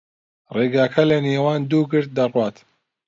[0.55, 2.55] ڕێگاکە لەنێوان دوو گرد دەڕوات.